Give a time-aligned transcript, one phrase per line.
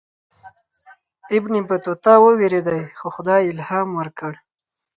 [1.37, 4.33] ابن بطوطه ووېرېدی خو خدای الهام ورکړ.